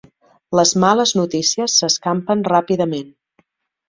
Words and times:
Les 0.59 0.69
males 0.83 1.11
notícies 1.19 1.75
s'escampen 1.81 2.41
ràpidament. 2.47 3.13